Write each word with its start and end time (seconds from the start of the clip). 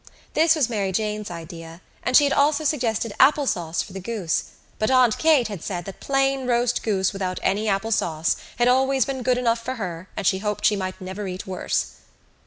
This 0.33 0.55
was 0.55 0.67
Mary 0.67 0.91
Jane's 0.91 1.29
idea 1.29 1.79
and 2.01 2.17
she 2.17 2.23
had 2.23 2.33
also 2.33 2.63
suggested 2.63 3.13
apple 3.19 3.45
sauce 3.45 3.83
for 3.83 3.93
the 3.93 3.99
goose 3.99 4.45
but 4.79 4.89
Aunt 4.89 5.19
Kate 5.19 5.47
had 5.47 5.63
said 5.63 5.85
that 5.85 5.99
plain 5.99 6.47
roast 6.47 6.81
goose 6.81 7.13
without 7.13 7.39
any 7.43 7.69
apple 7.69 7.91
sauce 7.91 8.35
had 8.57 8.67
always 8.67 9.05
been 9.05 9.21
good 9.21 9.37
enough 9.37 9.59
for 9.59 9.75
her 9.75 10.09
and 10.17 10.25
she 10.25 10.39
hoped 10.39 10.65
she 10.65 10.75
might 10.75 10.99
never 10.99 11.27
eat 11.27 11.45
worse. 11.45 11.97